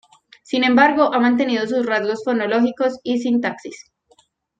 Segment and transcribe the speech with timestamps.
[0.41, 3.91] Sin embargo ha mantenido sus rasgos fonológicos y sintaxis.